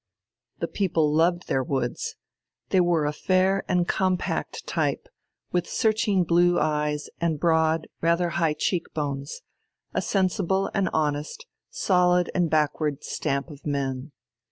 [0.57, 2.15] The people loved their woods.
[2.69, 5.05] They were a fair and compact type,
[5.51, 9.43] with searching blue eyes and broad, rather high cheek bones,
[9.93, 14.11] a sensible and honest, solid and backward stamp of men.